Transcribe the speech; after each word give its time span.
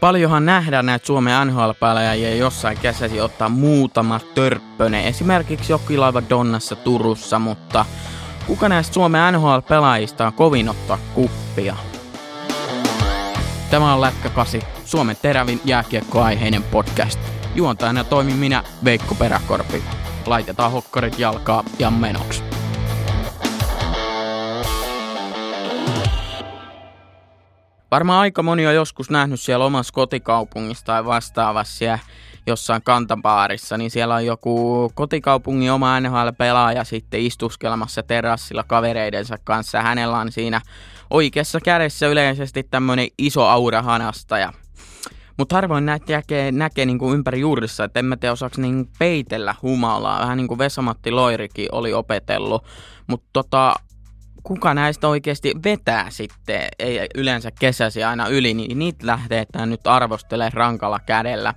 Paljonhan 0.00 0.46
nähdään 0.46 0.86
näitä 0.86 1.06
Suomen 1.06 1.48
nhl 1.48 1.70
ja 1.96 2.34
jossain 2.34 2.78
kesäsi 2.78 3.20
ottaa 3.20 3.48
muutama 3.48 4.20
törppöne, 4.34 5.08
esimerkiksi 5.08 5.72
Jokilaiva 5.72 6.22
Donnassa 6.30 6.76
Turussa, 6.76 7.38
mutta 7.38 7.84
kuka 8.46 8.68
näistä 8.68 8.94
Suomen 8.94 9.34
NHL-pelaajista 9.34 10.26
on 10.26 10.32
kovin 10.32 10.68
ottaa 10.68 10.98
kuppia? 11.14 11.76
Tämä 13.70 13.94
on 13.94 14.00
Lätkä 14.00 14.28
8, 14.28 14.60
Suomen 14.84 15.16
terävin 15.22 15.60
jääkiekkoaiheinen 15.64 16.62
podcast. 16.62 17.20
Juontajana 17.54 18.04
toimin 18.04 18.36
minä, 18.36 18.64
Veikko 18.84 19.14
Peräkorpi. 19.14 19.82
Laitetaan 20.26 20.72
hokkarit 20.72 21.18
jalkaa 21.18 21.64
ja 21.78 21.90
menoksi. 21.90 22.49
Varmaan 27.90 28.20
aika 28.20 28.42
moni 28.42 28.66
on 28.66 28.74
joskus 28.74 29.10
nähnyt 29.10 29.40
siellä 29.40 29.64
omassa 29.64 29.92
kotikaupungissa 29.92 30.84
tai 30.84 31.04
vastaavassa 31.04 31.78
siellä 31.78 31.98
jossain 32.46 32.82
kantapaarissa, 32.82 33.78
niin 33.78 33.90
siellä 33.90 34.14
on 34.14 34.26
joku 34.26 34.92
kotikaupungin 34.94 35.72
oma 35.72 36.00
NHL-pelaaja 36.00 36.84
sitten 36.84 37.20
istuskelemassa 37.20 38.02
terassilla 38.02 38.62
kavereidensa 38.62 39.36
kanssa. 39.44 39.82
Hänellä 39.82 40.18
on 40.18 40.32
siinä 40.32 40.60
oikeassa 41.10 41.60
kädessä 41.60 42.06
yleisesti 42.06 42.62
tämmöinen 42.62 43.08
iso 43.18 43.46
aura 43.46 43.82
hanasta 43.82 44.38
ja 44.38 44.52
mutta 45.36 45.54
harvoin 45.54 45.86
näitä 45.86 46.12
näkee, 46.12 46.52
näkee 46.52 46.86
niin 46.86 46.98
kuin 46.98 47.14
ympäri 47.14 47.40
juurissa, 47.40 47.84
että 47.84 47.98
en 47.98 48.04
mä 48.04 48.16
tiedä 48.16 48.32
osaako 48.32 48.54
niin 48.58 48.88
peitellä 48.98 49.54
humalaa, 49.62 50.20
vähän 50.20 50.36
niin 50.36 50.48
kuin 50.48 50.58
Vesamatti 50.58 51.10
Loirikin 51.10 51.68
oli 51.72 51.92
opetellut. 51.92 52.64
Mutta 53.06 53.28
tota, 53.32 53.74
kuka 54.42 54.74
näistä 54.74 55.08
oikeasti 55.08 55.54
vetää 55.64 56.10
sitten, 56.10 56.68
ei 56.78 57.08
yleensä 57.14 57.50
kesäsi 57.60 58.04
aina 58.04 58.28
yli, 58.28 58.54
niin 58.54 58.78
niitä 58.78 59.06
lähdetään 59.06 59.70
nyt 59.70 59.86
arvostelemaan 59.86 60.52
rankalla 60.52 61.00
kädellä. 61.06 61.54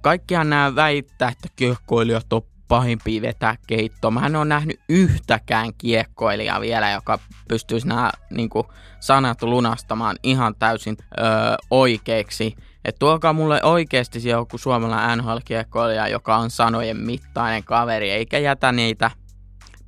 Kaikkihan 0.00 0.50
nämä 0.50 0.74
väittää, 0.74 1.28
että 1.28 1.48
kiekkoilijat 1.56 2.32
on 2.32 2.42
pahimpia 2.68 3.22
vetää 3.22 3.56
keittoa. 3.66 4.10
Mä 4.10 4.26
en 4.26 4.36
ole 4.36 4.44
nähnyt 4.44 4.80
yhtäkään 4.88 5.74
kiekkoilijaa 5.78 6.60
vielä, 6.60 6.90
joka 6.90 7.18
pystyisi 7.48 7.88
nämä 7.88 8.10
niin 8.30 8.48
kuin, 8.48 8.66
sanat 9.00 9.42
lunastamaan 9.42 10.16
ihan 10.22 10.54
täysin 10.58 10.96
öö, 11.18 11.26
oikeiksi. 11.70 12.54
Että 12.84 12.98
tuokaa 12.98 13.32
mulle 13.32 13.62
oikeasti 13.62 14.28
joku 14.28 14.58
suomalainen 14.58 15.18
NHL-kiekkoilija, 15.18 16.08
joka 16.08 16.36
on 16.36 16.50
sanojen 16.50 16.96
mittainen 16.96 17.64
kaveri, 17.64 18.10
eikä 18.10 18.38
jätä 18.38 18.72
niitä 18.72 19.10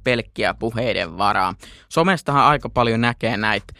pelkkiä 0.08 0.54
puheiden 0.54 1.18
varaa. 1.18 1.54
Somestahan 1.88 2.44
aika 2.44 2.68
paljon 2.68 3.00
näkee 3.00 3.36
näitä, 3.36 3.74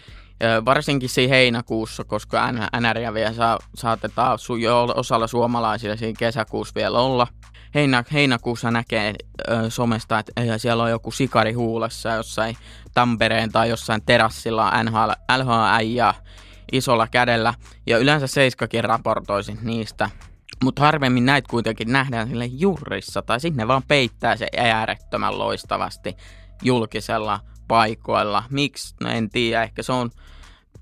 varsinkin 0.65 1.09
siinä 1.09 1.35
heinäkuussa, 1.35 2.05
koska 2.05 2.53
NRJ 2.53 3.15
vielä 3.15 3.33
saa, 3.33 3.59
saatetaan 3.75 4.39
su, 4.39 4.57
jo 4.57 4.93
osalla 4.95 5.27
suomalaisilla 5.27 5.97
siinä 5.97 6.19
kesäkuussa 6.19 6.75
vielä 6.75 6.99
olla. 6.99 7.27
Heinä, 7.75 8.05
heinäkuussa 8.13 8.71
näkee 8.71 9.15
ö, 9.51 9.71
somesta, 9.71 10.19
että 10.19 10.59
siellä 10.59 10.83
on 10.83 10.91
joku 10.91 11.11
sikari 11.11 11.53
huulessa 11.53 12.09
jossain 12.09 12.57
Tampereen 12.95 13.53
tai 13.53 13.69
jossain 13.69 14.03
terassilla 14.07 14.83
NHL, 14.83 15.11
LHI 15.39 15.95
ja 15.95 16.15
isolla 16.73 17.07
kädellä. 17.07 17.55
Ja 17.87 17.99
yleensä 17.99 18.27
Seiskakin 18.27 18.85
raportoisi 18.85 19.59
niistä 19.63 20.11
mutta 20.65 20.83
harvemmin 20.83 21.27
näitä 21.27 21.49
kuitenkin 21.51 21.93
nähdään 21.93 22.29
sille 22.29 22.47
jurrissa, 22.47 23.23
tai 23.23 23.41
sinne 23.41 23.69
vaan 23.69 23.83
peittää 23.89 24.37
se 24.37 24.47
äärettömän 24.57 25.39
loistavasti 25.39 26.17
julkisella 26.63 27.41
paikoilla. 27.69 28.45
Miksi? 28.51 28.95
No 29.01 29.11
en 29.11 29.31
tiedä, 29.31 29.63
ehkä 29.63 29.83
se 29.83 29.93
on 29.93 30.11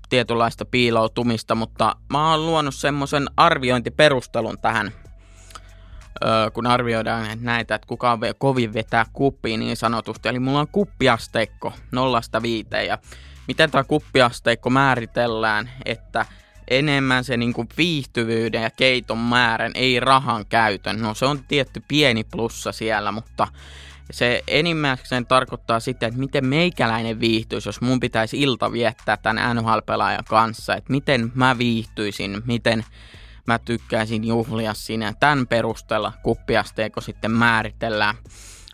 tietynlaista 0.09 0.65
piiloutumista, 0.65 1.55
mutta 1.55 1.95
mä 2.09 2.31
oon 2.31 2.45
luonut 2.45 2.75
semmoisen 2.75 3.27
arviointiperustelun 3.37 4.57
tähän, 4.61 4.91
öö, 6.25 6.51
kun 6.51 6.67
arvioidaan 6.67 7.27
näitä, 7.41 7.75
että 7.75 7.87
kuka 7.87 8.11
on 8.11 8.19
kovin 8.37 8.73
vetää 8.73 9.05
kuppiin 9.13 9.59
niin 9.59 9.77
sanotusti. 9.77 10.29
Eli 10.29 10.39
mulla 10.39 10.59
on 10.59 10.67
kuppiasteikko 10.71 11.73
nollasta 11.91 12.41
viiteen, 12.41 12.87
ja 12.87 12.97
miten 13.47 13.71
tämä 13.71 13.83
kuppiasteikko 13.83 14.69
määritellään, 14.69 15.69
että 15.85 16.25
enemmän 16.67 17.23
se 17.23 17.37
niin 17.37 17.53
kuin 17.53 17.69
viihtyvyyden 17.77 18.61
ja 18.61 18.69
keiton 18.69 19.17
määrän, 19.17 19.71
ei 19.75 19.99
rahan 19.99 20.45
käytön. 20.45 21.01
No 21.01 21.13
se 21.13 21.25
on 21.25 21.43
tietty 21.47 21.83
pieni 21.87 22.23
plussa 22.23 22.71
siellä, 22.71 23.11
mutta 23.11 23.47
se 24.11 24.43
enimmäkseen 24.47 25.25
tarkoittaa 25.25 25.79
sitten, 25.79 26.07
että 26.07 26.19
miten 26.19 26.45
meikäläinen 26.45 27.19
viihtyisi, 27.19 27.69
jos 27.69 27.81
mun 27.81 27.99
pitäisi 27.99 28.41
ilta 28.41 28.71
viettää 28.71 29.17
tämän 29.17 29.55
NHL-pelaajan 29.55 30.25
kanssa, 30.29 30.75
että 30.75 30.91
miten 30.91 31.31
mä 31.35 31.57
viihtyisin, 31.57 32.41
miten 32.45 32.85
mä 33.47 33.59
tykkäisin 33.59 34.23
juhlia 34.23 34.73
siinä. 34.73 35.13
Tämän 35.19 35.47
perusteella 35.47 36.13
kuppiasteeko 36.23 37.01
sitten 37.01 37.31
määritellään. 37.31 38.15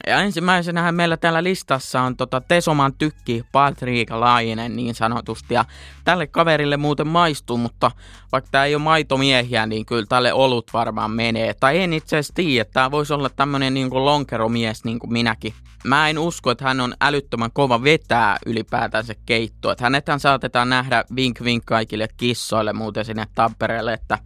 Ja 0.08 0.22
ensimmäisenä 0.22 0.92
meillä 0.92 1.18
täällä 1.18 1.44
listassa 1.44 2.02
on 2.02 2.18
tota 2.18 2.42
Tesoman 2.42 2.94
tykki 2.94 3.44
Patrick 3.52 4.12
Lainen 4.12 4.76
niin 4.76 4.96
sanotusti. 4.96 5.54
Ja 5.54 5.66
tälle 6.04 6.28
kaverille 6.28 6.78
muuten 6.78 7.08
maistuu, 7.08 7.58
mutta 7.58 7.92
vaikka 8.32 8.50
tämä 8.52 8.66
ei 8.66 8.76
ole 8.76 8.84
maitomiehiä, 8.84 9.66
niin 9.66 9.86
kyllä 9.86 10.06
tälle 10.10 10.34
olut 10.34 10.74
varmaan 10.74 11.12
menee. 11.12 11.54
Tai 11.54 11.80
en 11.80 11.94
itse 11.94 12.18
asiassa 12.18 12.34
tiedä, 12.34 12.70
tämä 12.74 12.92
voisi 12.92 13.14
olla 13.14 13.30
tämmöinen 13.30 13.74
niin 13.74 13.90
kuin 13.90 14.06
lonkeromies 14.06 14.84
niin 14.84 15.00
kuin 15.00 15.14
minäkin. 15.14 15.54
Mä 15.84 16.10
en 16.10 16.20
usko, 16.20 16.52
että 16.52 16.66
hän 16.66 16.82
on 16.82 16.94
älyttömän 17.02 17.52
kova 17.54 17.84
vetää 17.84 18.38
ylipäätään 18.46 19.04
se 19.04 19.16
keitto. 19.26 19.72
Että 19.72 19.84
hänethän 19.84 20.20
saatetaan 20.20 20.70
nähdä 20.70 21.04
vink 21.16 21.44
vink 21.44 21.66
kaikille 21.66 22.08
kissoille 22.18 22.74
muuten 22.74 23.06
sinne 23.06 23.28
Tampereelle, 23.36 23.94
että 23.94 24.18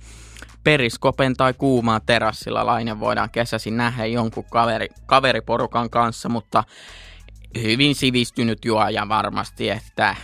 periskopen 0.68 1.34
tai 1.34 1.54
kuumaa 1.54 2.00
terassilla 2.00 2.66
lainen 2.66 3.00
voidaan 3.00 3.30
kesäisin 3.30 3.78
nähdä 3.78 4.06
jonkun 4.06 4.46
kaveri, 4.52 4.88
kaveriporukan 5.06 5.90
kanssa, 5.90 6.30
mutta 6.30 6.64
hyvin 7.62 7.96
sivistynyt 7.96 8.66
juoja 8.66 9.10
varmasti, 9.10 9.70
että 9.70 10.16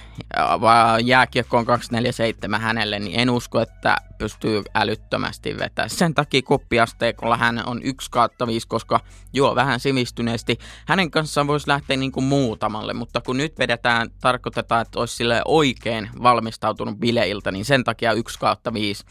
jääkiekko 1.04 1.58
on 1.58 1.66
247 1.66 2.62
hänelle, 2.62 3.00
niin 3.00 3.20
en 3.20 3.30
usko, 3.30 3.62
että 3.62 3.98
pystyy 4.18 4.64
älyttömästi 4.76 5.58
vetämään. 5.58 5.90
Sen 5.90 6.14
takia 6.14 6.42
kuppiasteikolla 6.42 7.38
hän 7.38 7.64
on 7.66 7.82
1 7.84 8.12
kautta 8.12 8.48
5, 8.48 8.68
koska 8.68 9.00
juo 9.34 9.56
vähän 9.56 9.80
sivistyneesti. 9.80 10.58
Hänen 10.88 11.12
kanssaan 11.12 11.48
voisi 11.48 11.68
lähteä 11.68 11.98
niin 11.98 12.12
kuin 12.12 12.24
muutamalle, 12.24 12.94
mutta 12.94 13.22
kun 13.22 13.38
nyt 13.38 13.60
vedetään, 13.60 14.10
tarkoitetaan, 14.22 14.82
että 14.82 15.00
olisi 15.00 15.16
sille 15.16 15.42
oikein 15.46 16.10
valmistautunut 16.24 17.00
bileiltä, 17.00 17.52
niin 17.52 17.66
sen 17.66 17.84
takia 17.84 18.14
1 18.14 18.40
kautta 18.40 18.74
5 18.74 19.06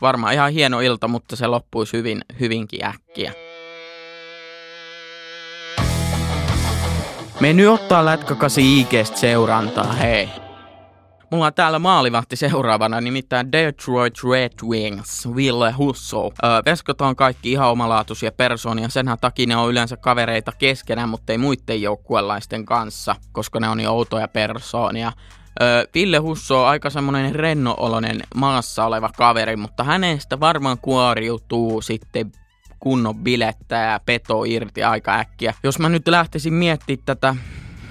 varmaan 0.00 0.34
ihan 0.34 0.52
hieno 0.52 0.80
ilta, 0.80 1.08
mutta 1.08 1.36
se 1.36 1.46
loppuisi 1.46 1.96
hyvin, 1.96 2.20
hyvinkin 2.40 2.84
äkkiä. 2.84 3.32
Me 7.40 7.52
nyt 7.52 7.68
ottaa 7.68 8.04
lätkäkasi 8.04 8.80
IGstä 8.80 9.16
seurantaa, 9.16 9.92
hei. 9.92 10.28
Mulla 11.30 11.46
on 11.46 11.54
täällä 11.54 11.78
maalivahti 11.78 12.36
seuraavana, 12.36 13.00
nimittäin 13.00 13.52
Detroit 13.52 14.14
Red 14.30 14.52
Wings, 14.68 15.28
Ville 15.36 15.72
Husso. 15.72 16.24
Öö, 16.44 16.50
veskot 16.64 17.00
on 17.00 17.16
kaikki 17.16 17.52
ihan 17.52 17.70
omalaatuisia 17.70 18.32
persoonia, 18.32 18.88
senhän 18.88 19.18
takia 19.20 19.46
ne 19.46 19.56
on 19.56 19.70
yleensä 19.70 19.96
kavereita 19.96 20.52
keskenään, 20.58 21.08
mutta 21.08 21.32
ei 21.32 21.38
muiden 21.38 21.82
joukkuelaisten 21.82 22.64
kanssa, 22.64 23.16
koska 23.32 23.60
ne 23.60 23.68
on 23.68 23.76
niin 23.76 23.88
outoja 23.88 24.28
persoonia. 24.28 25.12
Ville 25.94 26.18
Husso 26.18 26.62
on 26.62 26.68
aika 26.68 26.90
semmoinen 26.90 27.34
rennooloinen 27.34 28.20
maassa 28.34 28.84
oleva 28.84 29.10
kaveri, 29.16 29.56
mutta 29.56 29.84
hänestä 29.84 30.40
varmaan 30.40 30.78
kuoriutuu 30.78 31.82
sitten 31.82 32.32
kunnon 32.80 33.16
bilettä 33.16 33.76
ja 33.76 34.00
peto 34.06 34.44
irti 34.44 34.82
aika 34.82 35.14
äkkiä. 35.14 35.54
Jos 35.62 35.78
mä 35.78 35.88
nyt 35.88 36.08
lähtisin 36.08 36.54
miettimään 36.54 37.04
tätä 37.06 37.36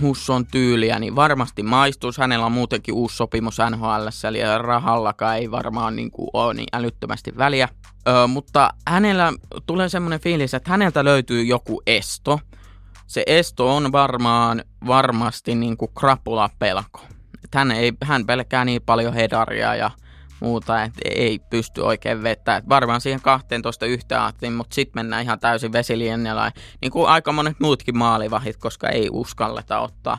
Husson 0.01 0.45
tyyliä, 0.47 0.99
niin 0.99 1.15
varmasti 1.15 1.63
maistuisi. 1.63 2.21
Hänellä 2.21 2.45
on 2.45 2.51
muutenkin 2.51 2.93
uusi 2.93 3.15
sopimus 3.15 3.57
NHL, 3.69 4.07
eli 4.27 4.39
rahallakaan 4.57 5.37
ei 5.37 5.51
varmaan 5.51 5.95
niin 5.95 6.11
kuin 6.11 6.29
ole 6.33 6.53
niin 6.53 6.67
älyttömästi 6.73 7.33
väliä. 7.37 7.69
Ö, 8.07 8.27
mutta 8.27 8.69
hänellä 8.87 9.33
tulee 9.65 9.89
semmoinen 9.89 10.19
fiilis, 10.19 10.53
että 10.53 10.71
häneltä 10.71 11.03
löytyy 11.03 11.43
joku 11.43 11.81
esto. 11.87 12.39
Se 13.07 13.23
esto 13.27 13.75
on 13.75 13.91
varmaan 13.91 14.63
varmasti 14.87 15.55
niin 15.55 15.77
kuin 15.77 15.91
krapulapelko 15.99 17.01
hän, 17.53 17.71
ei, 17.71 17.93
hän 18.03 18.25
pelkää 18.25 18.65
niin 18.65 18.81
paljon 18.81 19.13
hedaria 19.13 19.75
ja 19.75 19.91
muuta, 20.39 20.83
että 20.83 20.99
ei 21.15 21.39
pysty 21.49 21.81
oikein 21.81 22.23
vetämään. 22.23 22.63
Varmaan 22.69 23.01
siihen 23.01 23.21
12 23.21 23.85
yhtä 23.85 24.23
ajattelin, 24.23 24.53
mutta 24.53 24.75
sitten 24.75 24.99
mennään 24.99 25.23
ihan 25.23 25.39
täysin 25.39 25.71
vesiliennellä, 25.71 26.51
niin 26.81 26.91
kuin 26.91 27.07
aika 27.07 27.31
monet 27.31 27.59
muutkin 27.59 27.97
maalivahit, 27.97 28.57
koska 28.57 28.89
ei 28.89 29.09
uskalleta 29.11 29.79
ottaa. 29.79 30.17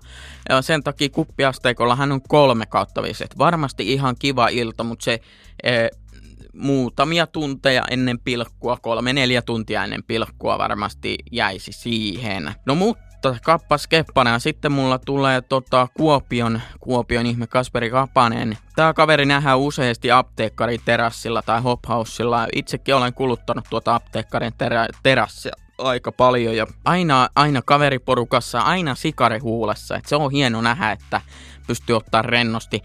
Ja 0.49 0.62
sen 0.62 0.82
takia 0.82 1.08
kuppiasteikolla 1.08 1.96
hän 1.96 2.12
on 2.12 2.23
kolme 2.28 2.67
kautta 2.67 3.02
viset. 3.02 3.38
Varmasti 3.38 3.93
ihan 3.93 4.17
kiva 4.19 4.49
ilta, 4.49 4.84
mutta 4.84 5.05
se 5.05 5.20
e, 5.62 5.88
muutamia 6.52 7.26
tunteja 7.26 7.82
ennen 7.90 8.19
pilkkua, 8.20 8.76
kolme 8.82 9.12
neljä 9.12 9.43
tuntia 9.43 9.84
ennen 9.84 10.02
pilkkua 10.02 10.58
varmasti 10.58 11.17
jäisi 11.32 11.73
siihen. 11.73 12.55
No 12.67 12.75
mutta 12.75 13.06
Mutta 13.16 13.36
kappas 13.42 13.86
keppana 13.86 14.30
ja 14.30 14.38
sitten 14.38 14.72
mulla 14.72 14.98
tulee 14.98 15.40
tota 15.40 15.88
Kuopion, 15.94 16.60
Kuopion 16.80 17.26
ihme 17.26 17.46
Kasperi 17.46 17.90
Kapanen. 17.90 18.58
Tää 18.76 18.94
kaveri 18.94 19.26
nähdään 19.26 19.58
useasti 19.58 20.10
apteekkarin 20.10 20.80
terassilla 20.84 21.42
tai 21.42 21.60
hophausilla. 21.60 22.46
Itsekin 22.54 22.94
olen 22.94 23.14
kuluttanut 23.14 23.64
tuota 23.70 23.94
apteekkarin 23.94 24.52
terä, 24.58 24.88
terassia 25.02 25.52
aika 25.78 26.12
paljon 26.12 26.56
ja 26.56 26.66
aina, 26.84 27.28
aina 27.36 27.62
kaveriporukassa, 27.62 28.60
aina 28.60 28.94
sikari 28.94 29.38
huulessa. 29.38 29.96
Et 29.96 30.06
se 30.06 30.16
on 30.16 30.30
hieno 30.30 30.60
nähdä, 30.60 30.92
että 30.92 31.20
pystyy 31.66 31.96
ottaa 31.96 32.22
rennosti. 32.22 32.82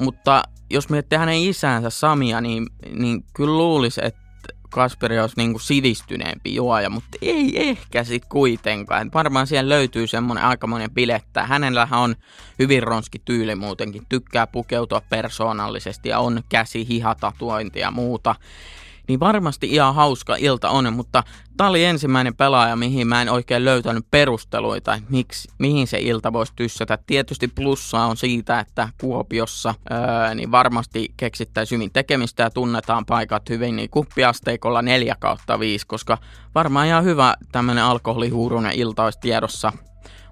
Mutta 0.00 0.42
jos 0.70 0.88
miettii 0.88 1.18
hänen 1.18 1.38
isäänsä 1.38 1.90
Samia, 1.90 2.40
niin, 2.40 2.66
niin 2.92 3.24
kyllä 3.34 3.58
luulisi, 3.58 4.00
että 4.04 4.20
Kasperi 4.74 5.20
olisi 5.20 5.36
niin 5.36 5.52
kuin 5.52 5.62
sivistyneempi 5.62 6.54
juoja, 6.54 6.90
mutta 6.90 7.18
ei 7.22 7.68
ehkä 7.68 8.04
sitten 8.04 8.28
kuitenkaan. 8.28 9.10
Varmaan 9.14 9.46
siellä 9.46 9.68
löytyy 9.68 10.06
semmoinen 10.06 10.44
aikamoinen 10.44 10.90
bilettä. 10.90 11.46
Hänellähän 11.46 12.00
on 12.00 12.16
hyvin 12.58 12.82
ronski 12.82 13.22
tyyli 13.24 13.54
muutenkin. 13.54 14.02
Tykkää 14.08 14.46
pukeutua 14.46 15.02
persoonallisesti 15.10 16.08
ja 16.08 16.18
on 16.18 16.42
käsi, 16.48 16.88
hihatatuointi 16.88 17.80
ja 17.80 17.90
muuta 17.90 18.34
niin 19.08 19.20
varmasti 19.20 19.66
ihan 19.70 19.94
hauska 19.94 20.36
ilta 20.38 20.70
on, 20.70 20.92
mutta 20.92 21.22
tämä 21.56 21.70
oli 21.70 21.84
ensimmäinen 21.84 22.36
pelaaja, 22.36 22.76
mihin 22.76 23.06
mä 23.06 23.22
en 23.22 23.30
oikein 23.30 23.64
löytänyt 23.64 24.06
perusteluita, 24.10 25.00
miksi, 25.08 25.48
mihin 25.58 25.86
se 25.86 25.98
ilta 26.00 26.32
voisi 26.32 26.52
tyssätä. 26.56 26.98
Tietysti 27.06 27.48
plussaa 27.48 28.06
on 28.06 28.16
siitä, 28.16 28.60
että 28.60 28.88
Kuopiossa 29.00 29.74
öö, 29.90 30.34
niin 30.34 30.50
varmasti 30.50 31.14
keksittäisiin 31.16 31.78
hyvin 31.78 31.92
tekemistä 31.92 32.42
ja 32.42 32.50
tunnetaan 32.50 33.06
paikat 33.06 33.48
hyvin 33.48 33.76
niin 33.76 33.90
kuppiasteikolla 33.90 34.82
4 34.82 35.16
kautta 35.18 35.60
5, 35.60 35.86
koska 35.86 36.18
varmaan 36.54 36.86
ihan 36.86 37.04
hyvä 37.04 37.34
tämmöinen 37.52 37.84
alkoholihuurunen 37.84 38.72
ilta 38.72 39.04
olisi 39.04 39.20
tiedossa 39.20 39.72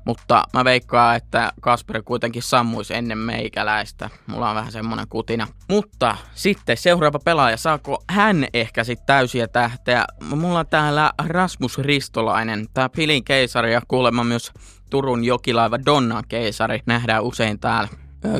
mutta 0.05 0.45
mä 0.53 0.65
veikkaan, 0.65 1.17
että 1.17 1.53
Kasper 1.61 2.03
kuitenkin 2.03 2.43
sammuisi 2.43 2.95
ennen 2.95 3.19
meikäläistä. 3.19 4.11
Mulla 4.27 4.49
on 4.49 4.57
vähän 4.57 4.73
semmonen 4.73 5.09
kutina. 5.09 5.47
Mutta 5.69 6.17
sitten 6.35 6.77
seuraava 6.77 7.19
pelaaja, 7.19 7.57
saako 7.57 8.05
hän 8.11 8.47
ehkä 8.55 8.85
sitten 8.85 9.07
täysiä 9.07 9.49
tähteä? 9.49 10.05
Mulla 10.37 10.59
on 10.59 10.67
täällä 10.67 11.13
Rasmus 11.27 11.79
Ristolainen, 11.79 12.67
tää 12.75 12.89
Pilin 12.89 13.25
keisari 13.25 13.73
ja 13.73 13.83
kuulemma 13.89 14.25
myös 14.25 14.53
Turun 14.91 15.25
jokilaiva 15.25 15.79
Donnan 15.87 16.25
keisari 16.29 16.81
nähdään 16.87 17.23
usein 17.23 17.61
täällä 17.61 17.89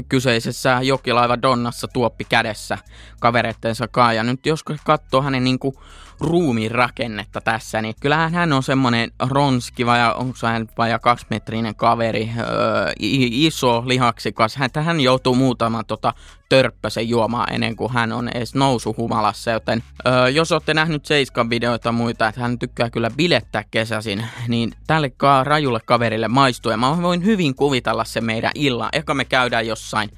kyseisessä 0.09 0.79
jokilaiva 0.83 1.43
Donnassa 1.43 1.89
tuoppi 1.89 2.25
kädessä 2.25 2.79
kavereittensa 3.21 3.89
kanssa. 3.89 4.13
Ja 4.13 4.23
nyt 4.23 4.47
jos 4.47 4.65
katsoo 4.85 5.23
hänen 5.23 5.45
niinku 5.45 5.83
ruumiin 6.23 6.71
rakennetta 6.71 7.41
tässä, 7.41 7.83
niin 7.83 7.95
kyllähän 8.01 8.35
hän 8.35 8.53
on 8.53 8.63
semmonen 8.63 9.11
ronski, 9.21 9.87
vai 9.87 10.15
onko 10.15 10.37
hän 10.43 10.69
vaja 10.79 10.99
kaksimetrinen 10.99 11.75
kaveri, 11.75 12.31
öö, 12.39 12.93
iso 12.99 13.83
lihaksikas. 13.87 14.57
Hän, 14.57 14.71
hän 14.81 15.01
joutuu 15.01 15.35
muutaman 15.35 15.85
tota, 15.87 16.15
törppösen 16.49 17.09
juomaan 17.09 17.53
ennen 17.53 17.77
kuin 17.77 17.93
hän 17.93 18.13
on 18.13 18.29
edes 18.29 18.55
nousuhumalassa, 18.55 19.51
joten 19.51 19.83
öö, 20.07 20.29
jos 20.29 20.53
olette 20.53 20.75
nähnyt 20.75 21.07
Seiskan 21.07 21.51
videoita 21.51 21.93
muita, 21.93 22.29
että 22.29 22.41
hän 22.41 22.59
tykkää 22.59 22.91
kyllä 22.91 23.11
bilettää 23.11 23.65
kesäsin, 23.71 24.27
niin 24.49 24.73
tälle 24.87 25.11
ka- 25.11 25.45
rajulle 25.45 25.81
kaverille 25.85 26.29
maistuu 26.29 26.73
ja 26.73 26.77
mä 26.77 27.03
voin 27.03 27.25
hyvin 27.25 27.55
kuvitella 27.55 28.05
se 28.05 28.21
meidän 28.21 28.53
illan. 28.55 28.89
Eka 28.93 29.15
me 29.15 29.25
käydään 29.25 29.67
jossain 29.67 30.11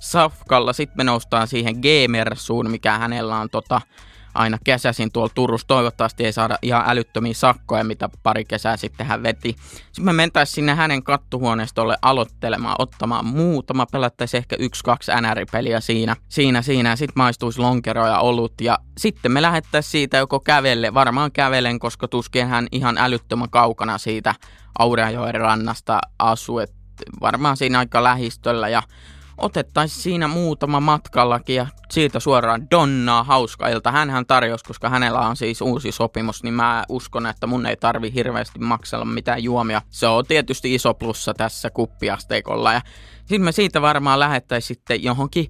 Safkalla, 0.00 0.72
sitten 0.72 0.96
me 0.96 1.04
noustaan 1.04 1.48
siihen 1.48 1.76
Gamersuun, 1.76 2.70
mikä 2.70 2.98
hänellä 2.98 3.36
on 3.36 3.50
tota, 3.50 3.80
aina 4.34 4.58
kesäsin 4.64 5.12
tuolla 5.12 5.32
Turussa. 5.34 5.66
Toivottavasti 5.66 6.24
ei 6.24 6.32
saada 6.32 6.58
ihan 6.62 6.84
älyttömiä 6.86 7.34
sakkoja, 7.34 7.84
mitä 7.84 8.08
pari 8.22 8.44
kesää 8.44 8.76
sitten 8.76 9.06
hän 9.06 9.22
veti. 9.22 9.56
Sitten 9.76 10.04
me 10.04 10.12
mentäisiin 10.12 10.54
sinne 10.54 10.74
hänen 10.74 11.02
kattuhuoneistolle 11.02 11.96
aloittelemaan, 12.02 12.76
ottamaan 12.78 13.24
muutama, 13.24 13.86
pelattaisiin 13.92 14.38
ehkä 14.38 14.56
yksi, 14.58 14.84
kaksi 14.84 15.12
NR-peliä 15.20 15.80
siinä, 15.80 16.16
siinä, 16.28 16.62
siinä. 16.62 16.96
Sitten 16.96 17.22
maistuisi 17.22 17.60
lonkeroja 17.60 18.18
olut 18.18 18.60
ja 18.60 18.78
sitten 18.98 19.32
me 19.32 19.42
lähettäisiin 19.42 19.90
siitä 19.90 20.16
joko 20.16 20.40
kävelle, 20.40 20.94
varmaan 20.94 21.32
kävelen, 21.32 21.78
koska 21.78 22.08
tuskin 22.08 22.46
hän 22.46 22.66
ihan 22.72 22.98
älyttömän 22.98 23.50
kaukana 23.50 23.98
siitä 23.98 24.34
Aurajoen 24.78 25.34
rannasta 25.34 26.00
asuu, 26.18 26.60
varmaan 27.20 27.56
siinä 27.56 27.78
aika 27.78 28.04
lähistöllä 28.04 28.68
ja 28.68 28.82
otettaisiin 29.40 30.02
siinä 30.02 30.28
muutama 30.28 30.80
matkallakin 30.80 31.56
ja 31.56 31.66
siitä 31.90 32.20
suoraan 32.20 32.70
Donnaa 32.70 33.24
hauska 33.24 33.68
ilta. 33.68 33.92
Hänhän 33.92 34.26
tarjosi, 34.26 34.64
koska 34.64 34.88
hänellä 34.88 35.20
on 35.20 35.36
siis 35.36 35.60
uusi 35.60 35.92
sopimus, 35.92 36.42
niin 36.42 36.54
mä 36.54 36.84
uskon, 36.88 37.26
että 37.26 37.46
mun 37.46 37.66
ei 37.66 37.76
tarvi 37.76 38.14
hirveästi 38.14 38.58
maksella 38.58 39.04
mitään 39.04 39.42
juomia. 39.42 39.82
Se 39.90 40.06
on 40.06 40.24
tietysti 40.26 40.74
iso 40.74 40.94
plussa 40.94 41.34
tässä 41.34 41.70
kuppiasteikolla 41.70 42.72
ja 42.72 42.80
sitten 43.18 43.42
me 43.42 43.52
siitä 43.52 43.82
varmaan 43.82 44.20
lähettäisiin 44.20 44.68
sitten 44.68 45.02
johonkin 45.02 45.48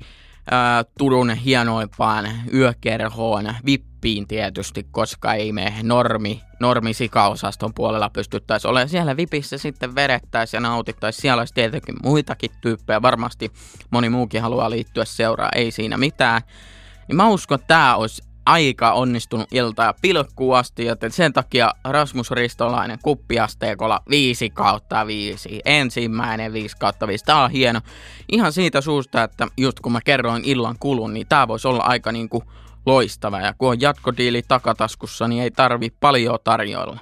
ää, 0.51 0.85
Turun 0.99 1.31
hienoimpaan 1.31 2.29
yökerhoon, 2.55 3.55
vippiin 4.03 4.29
tietysti, 4.29 4.87
koska 4.91 5.35
ei 5.35 5.53
me 5.53 5.75
normi, 5.83 6.41
normi 6.61 6.95
sikaosaston 6.95 7.75
puolella 7.75 8.11
pystyttäisi 8.11 8.69
olemaan. 8.69 8.89
Siellä 8.89 9.17
vipissä 9.17 9.59
sitten 9.59 9.95
verettäisiin 9.95 10.59
ja 10.59 10.69
nautittaisiin. 10.69 11.23
Siellä 11.23 11.41
olisi 11.41 11.55
tietenkin 11.55 11.95
muitakin 12.03 12.51
tyyppejä. 12.61 13.03
Varmasti 13.03 13.53
moni 13.91 14.09
muukin 14.09 14.43
haluaa 14.43 14.71
liittyä 14.71 15.05
seuraa, 15.05 15.49
ei 15.55 15.71
siinä 15.71 15.97
mitään. 15.97 16.43
Niin 17.09 17.17
mä 17.17 17.29
uskon, 17.29 17.55
että 17.55 17.67
tämä 17.67 17.97
olisi 17.97 18.23
aika 18.47 18.93
onnistunut 18.93 19.49
ilta 19.53 19.83
ja 19.83 19.95
pilkkuun 20.03 20.57
asti, 20.57 20.85
joten 20.85 21.13
sen 21.13 21.33
takia 21.33 21.73
Rasmus 21.85 22.31
Ristolainen 22.31 22.99
kuppiasteekolla 23.03 24.01
5 24.11 24.51
kautta 24.51 25.07
5. 25.07 25.61
Ensimmäinen 25.65 26.53
5 26.53 26.77
kautta 26.77 27.07
5. 27.07 27.25
Tää 27.25 27.45
on 27.45 27.51
hieno. 27.51 27.81
Ihan 28.33 28.53
siitä 28.53 28.81
suusta, 28.81 29.23
että 29.23 29.47
just 29.57 29.81
kun 29.81 29.93
mä 29.93 30.01
kerroin 30.05 30.43
illan 30.45 30.77
kulun, 30.81 31.15
niin 31.15 31.27
tää 31.29 31.49
voisi 31.49 31.69
olla 31.69 31.83
aika 31.83 32.13
niinku 32.13 32.45
loistava. 32.91 33.41
Ja 33.41 33.55
kun 33.59 33.69
on 33.69 33.81
jatkodiili 33.81 34.43
takataskussa, 34.49 35.29
niin 35.29 35.43
ei 35.43 35.51
tarvi 35.51 35.93
paljon 36.01 36.39
tarjoilla. 36.45 36.99